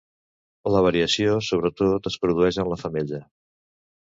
La 0.75 0.79
variació 0.87 1.35
sobretot 1.49 2.09
es 2.13 2.19
produeix 2.25 2.59
en 2.65 2.71
la 2.73 2.81
femella. 2.87 3.23